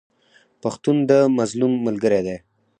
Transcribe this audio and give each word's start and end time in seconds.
پښتون 0.61 0.97
د 1.09 1.11
مظلوم 1.37 1.73
ملګری 1.85 2.21
دی. 2.27 2.37